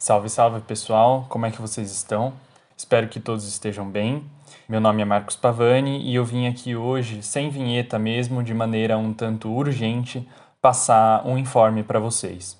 Salve, 0.00 0.30
salve 0.30 0.60
pessoal, 0.60 1.26
como 1.28 1.44
é 1.44 1.50
que 1.50 1.60
vocês 1.60 1.90
estão? 1.90 2.32
Espero 2.76 3.08
que 3.08 3.18
todos 3.18 3.48
estejam 3.48 3.84
bem. 3.84 4.24
Meu 4.68 4.80
nome 4.80 5.02
é 5.02 5.04
Marcos 5.04 5.34
Pavani 5.34 6.00
e 6.02 6.14
eu 6.14 6.24
vim 6.24 6.46
aqui 6.46 6.76
hoje, 6.76 7.20
sem 7.20 7.50
vinheta 7.50 7.98
mesmo, 7.98 8.40
de 8.40 8.54
maneira 8.54 8.96
um 8.96 9.12
tanto 9.12 9.50
urgente, 9.50 10.26
passar 10.62 11.26
um 11.26 11.36
informe 11.36 11.82
para 11.82 11.98
vocês. 11.98 12.56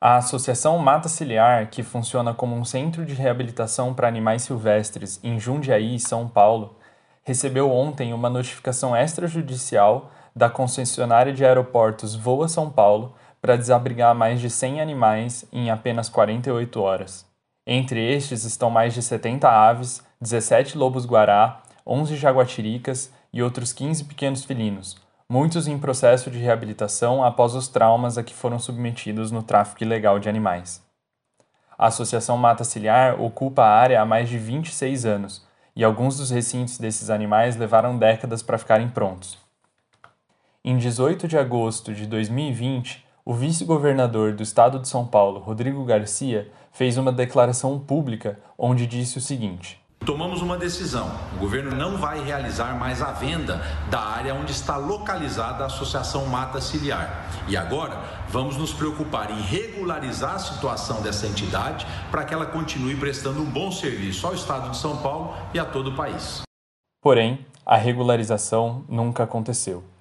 A 0.00 0.16
Associação 0.16 0.76
Mata 0.78 1.08
Ciliar, 1.08 1.70
que 1.70 1.84
funciona 1.84 2.34
como 2.34 2.56
um 2.56 2.64
centro 2.64 3.06
de 3.06 3.14
reabilitação 3.14 3.94
para 3.94 4.08
animais 4.08 4.42
silvestres 4.42 5.20
em 5.22 5.38
Jundiaí, 5.38 6.00
São 6.00 6.26
Paulo, 6.26 6.76
recebeu 7.22 7.70
ontem 7.70 8.12
uma 8.12 8.28
notificação 8.28 8.96
extrajudicial 8.96 10.10
da 10.34 10.50
concessionária 10.50 11.32
de 11.32 11.44
aeroportos 11.44 12.16
Voa 12.16 12.48
São 12.48 12.68
Paulo 12.68 13.14
para 13.42 13.56
desabrigar 13.56 14.14
mais 14.14 14.40
de 14.40 14.48
100 14.48 14.80
animais 14.80 15.44
em 15.52 15.68
apenas 15.68 16.08
48 16.08 16.80
horas. 16.80 17.26
Entre 17.66 18.00
estes 18.14 18.44
estão 18.44 18.70
mais 18.70 18.94
de 18.94 19.02
70 19.02 19.48
aves, 19.48 20.00
17 20.20 20.78
lobos-guará, 20.78 21.60
11 21.84 22.14
jaguatiricas 22.14 23.12
e 23.32 23.42
outros 23.42 23.72
15 23.72 24.04
pequenos 24.04 24.44
felinos, 24.44 24.96
muitos 25.28 25.66
em 25.66 25.76
processo 25.76 26.30
de 26.30 26.38
reabilitação 26.38 27.24
após 27.24 27.56
os 27.56 27.66
traumas 27.66 28.16
a 28.16 28.22
que 28.22 28.32
foram 28.32 28.60
submetidos 28.60 29.32
no 29.32 29.42
tráfico 29.42 29.82
ilegal 29.82 30.20
de 30.20 30.28
animais. 30.28 30.80
A 31.76 31.88
Associação 31.88 32.36
Mata 32.36 32.62
Ciliar 32.62 33.20
ocupa 33.20 33.64
a 33.64 33.74
área 33.74 34.00
há 34.00 34.06
mais 34.06 34.28
de 34.28 34.38
26 34.38 35.04
anos, 35.04 35.44
e 35.74 35.82
alguns 35.82 36.18
dos 36.18 36.30
recintos 36.30 36.78
desses 36.78 37.10
animais 37.10 37.56
levaram 37.56 37.98
décadas 37.98 38.42
para 38.42 38.58
ficarem 38.58 38.88
prontos. 38.88 39.38
Em 40.64 40.76
18 40.76 41.26
de 41.26 41.36
agosto 41.36 41.92
de 41.92 42.06
2020, 42.06 43.04
o 43.24 43.34
vice-governador 43.34 44.32
do 44.32 44.42
estado 44.42 44.78
de 44.80 44.88
São 44.88 45.06
Paulo, 45.06 45.38
Rodrigo 45.38 45.84
Garcia, 45.84 46.50
fez 46.72 46.98
uma 46.98 47.12
declaração 47.12 47.78
pública 47.78 48.38
onde 48.58 48.86
disse 48.86 49.18
o 49.18 49.20
seguinte: 49.20 49.80
Tomamos 50.04 50.42
uma 50.42 50.56
decisão. 50.56 51.08
O 51.36 51.38
governo 51.38 51.76
não 51.76 51.96
vai 51.96 52.20
realizar 52.24 52.76
mais 52.76 53.00
a 53.00 53.12
venda 53.12 53.62
da 53.88 54.00
área 54.00 54.34
onde 54.34 54.50
está 54.50 54.76
localizada 54.76 55.62
a 55.62 55.66
Associação 55.66 56.26
Mata 56.26 56.60
Ciliar. 56.60 57.28
E 57.46 57.56
agora 57.56 58.02
vamos 58.28 58.56
nos 58.56 58.72
preocupar 58.72 59.30
em 59.30 59.40
regularizar 59.40 60.34
a 60.34 60.38
situação 60.40 61.00
dessa 61.00 61.26
entidade 61.26 61.86
para 62.10 62.24
que 62.24 62.34
ela 62.34 62.46
continue 62.46 62.96
prestando 62.96 63.40
um 63.40 63.50
bom 63.50 63.70
serviço 63.70 64.26
ao 64.26 64.34
estado 64.34 64.70
de 64.70 64.76
São 64.76 64.96
Paulo 64.96 65.32
e 65.54 65.60
a 65.60 65.64
todo 65.64 65.90
o 65.90 65.94
país. 65.94 66.42
Porém, 67.00 67.46
a 67.64 67.76
regularização 67.76 68.84
nunca 68.88 69.22
aconteceu. 69.22 69.91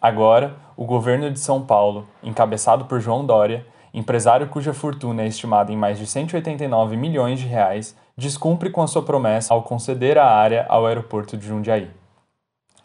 Agora, 0.00 0.56
o 0.76 0.84
governo 0.84 1.30
de 1.30 1.38
São 1.38 1.62
Paulo, 1.62 2.06
encabeçado 2.22 2.84
por 2.84 3.00
João 3.00 3.24
Dória, 3.24 3.66
empresário 3.94 4.46
cuja 4.48 4.74
fortuna 4.74 5.22
é 5.22 5.26
estimada 5.26 5.72
em 5.72 5.76
mais 5.76 5.98
de 5.98 6.06
189 6.06 6.96
milhões 6.96 7.40
de 7.40 7.46
reais, 7.46 7.96
descumpre 8.14 8.68
com 8.68 8.82
a 8.82 8.86
sua 8.86 9.02
promessa 9.02 9.54
ao 9.54 9.62
conceder 9.62 10.18
a 10.18 10.26
área 10.26 10.66
ao 10.68 10.86
aeroporto 10.86 11.36
de 11.36 11.46
Jundiaí. 11.46 11.90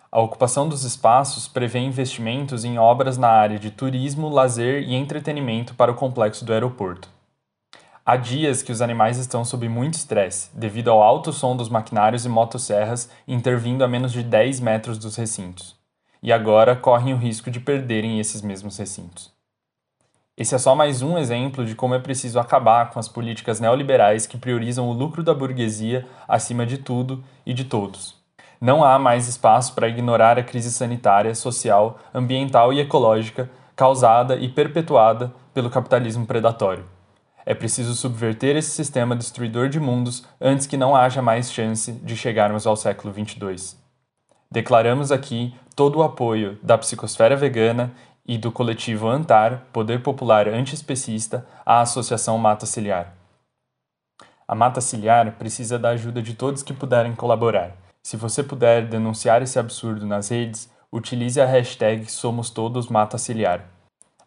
A 0.10 0.22
ocupação 0.22 0.68
dos 0.70 0.86
espaços 0.86 1.50
prevê 1.50 1.80
investimentos 1.80 2.64
em 2.64 2.78
obras 2.78 3.18
na 3.18 3.30
área 3.30 3.60
de 3.60 3.72
turismo, 3.72 4.30
lazer 4.30 4.84
e 4.84 4.96
entretenimento 4.96 5.74
para 5.76 5.92
o 5.92 5.96
complexo 5.96 6.46
do 6.46 6.54
aeroporto. 6.54 7.10
Há 8.06 8.16
dias 8.16 8.62
que 8.62 8.72
os 8.72 8.82
animais 8.82 9.18
estão 9.18 9.44
sob 9.46 9.68
muito 9.70 9.94
estresse, 9.96 10.50
devido 10.54 10.90
ao 10.90 11.04
alto 11.04 11.32
som 11.32 11.56
dos 11.56 11.70
maquinários 11.70 12.26
e 12.26 12.30
motosserras 12.30 13.10
intervindo 13.28 13.84
a 13.84 13.88
menos 13.88 14.12
de 14.12 14.24
10 14.24 14.60
metros 14.60 14.98
dos 14.98 15.16
recintos 15.18 15.81
e 16.22 16.32
agora 16.32 16.76
correm 16.76 17.14
o 17.14 17.18
risco 17.18 17.50
de 17.50 17.60
perderem 17.60 18.20
esses 18.20 18.42
mesmos 18.42 18.78
recintos. 18.78 19.32
Esse 20.38 20.56
é 20.56 20.58
só 20.58 20.76
mais 20.76 21.02
um 21.02 21.18
exemplo 21.18 21.66
de 21.66 21.76
como 21.76 21.94
é 21.94 22.00
preciso 22.00 22.40
acabar 22.40 22.90
com 22.90 23.00
as 23.00 23.08
políticas 23.08 23.60
neoliberais 23.60 24.26
que 24.26 24.38
priorizam 24.38 24.88
o 24.90 24.94
lucro 24.94 25.24
da 25.24 25.34
burguesia 25.34 26.08
acima 26.28 26.66
de 26.66 26.78
tudo 26.78 27.24
e 27.46 27.54
de 27.54 27.66
todos. 27.66 28.16
Não 28.60 28.84
há 28.84 28.98
mais 29.00 29.28
espaço 29.28 29.74
para 29.74 29.88
ignorar 29.88 30.38
a 30.38 30.44
crise 30.44 30.72
sanitária, 30.72 31.34
social, 31.34 32.00
ambiental 32.14 32.72
e 32.72 32.80
ecológica 32.80 33.50
causada 33.76 34.36
e 34.36 34.48
perpetuada 34.48 35.34
pelo 35.56 35.70
capitalismo 35.70 36.28
predatório. 36.28 36.86
É 37.44 37.56
preciso 37.56 37.96
subverter 37.96 38.56
esse 38.56 38.70
sistema 38.70 39.16
destruidor 39.16 39.70
de 39.70 39.80
mundos 39.80 40.24
antes 40.40 40.68
que 40.68 40.78
não 40.78 40.96
haja 40.96 41.22
mais 41.22 41.52
chance 41.52 41.92
de 41.92 42.16
chegarmos 42.16 42.68
ao 42.68 42.76
século 42.76 43.12
22. 43.12 43.81
Declaramos 44.52 45.14
aqui 45.14 45.56
todo 45.78 46.00
o 46.00 46.04
apoio 46.04 46.60
da 46.62 46.78
Psicosfera 46.78 47.38
Vegana 47.38 47.94
e 48.26 48.38
do 48.38 48.52
coletivo 48.52 49.08
ANTAR, 49.08 49.64
Poder 49.72 50.04
Popular 50.04 50.50
Antiespecista, 50.50 51.48
à 51.66 51.80
Associação 51.80 52.38
Mata 52.38 52.66
Ciliar. 52.66 53.14
A 54.46 54.54
Mata 54.54 54.82
Ciliar 54.82 55.32
precisa 55.38 55.80
da 55.80 55.92
ajuda 55.92 56.22
de 56.22 56.34
todos 56.34 56.64
que 56.64 56.74
puderem 56.74 57.16
colaborar. 57.16 57.78
Se 58.04 58.18
você 58.18 58.44
puder 58.44 58.90
denunciar 58.90 59.42
esse 59.42 59.58
absurdo 59.58 60.06
nas 60.06 60.28
redes, 60.28 60.70
utilize 60.92 61.40
a 61.40 61.46
hashtag 61.46 62.12
Somos 62.12 62.50
Todos 62.50 62.90
Mata 62.90 63.18
Ciliar. 63.18 63.66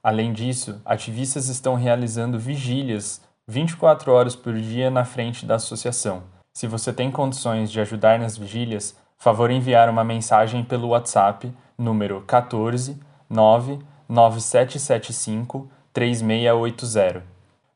Além 0.03 0.33
disso, 0.33 0.81
ativistas 0.87 1.49
estão 1.49 1.75
realizando 1.75 2.39
vigílias 2.39 3.21
24 3.47 4.11
horas 4.11 4.35
por 4.35 4.55
dia 4.55 4.91
na 4.91 5.05
frente 5.05 5.45
da 5.45 5.57
associação. 5.57 6.23
Se 6.57 6.67
você 6.67 6.95
tem 6.95 7.11
condições 7.11 7.71
de 7.71 7.79
ajudar 7.79 8.19
nas 8.19 8.39
vigílias, 8.39 8.97
favor 9.25 9.51
enviar 9.51 9.89
uma 9.89 10.05
mensagem 10.05 10.63
pelo 10.63 10.89
WhatsApp 10.89 11.51
número 11.79 12.21
14 12.27 13.01
99775 13.31 15.67
3680. 15.95 17.23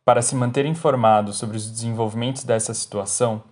Para 0.04 0.20
se 0.20 0.36
manter 0.36 0.66
informado 0.66 1.32
sobre 1.32 1.56
os 1.56 1.70
desenvolvimentos 1.70 2.44
dessa 2.44 2.74
situação, 2.74 3.42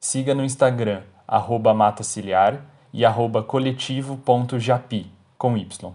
siga 0.00 0.34
no 0.34 0.42
Instagram 0.42 1.02
arroba 1.28 1.74
mataciliar 1.74 2.64
e 2.90 3.04
arroba 3.04 3.42
coletivo.japi, 3.42 5.12
com 5.36 5.54
Y. 5.54 5.92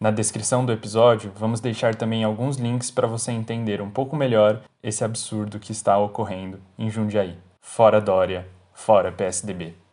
Na 0.00 0.10
descrição 0.10 0.64
do 0.64 0.72
episódio, 0.72 1.30
vamos 1.36 1.60
deixar 1.60 1.94
também 1.94 2.24
alguns 2.24 2.56
links 2.56 2.90
para 2.90 3.06
você 3.06 3.32
entender 3.32 3.82
um 3.82 3.90
pouco 3.90 4.16
melhor 4.16 4.62
esse 4.82 5.04
absurdo 5.04 5.58
que 5.58 5.72
está 5.72 5.98
ocorrendo 5.98 6.58
em 6.78 6.88
Jundiaí. 6.88 7.36
Fora 7.60 8.00
Dória, 8.00 8.48
fora 8.72 9.12
PSDB. 9.12 9.85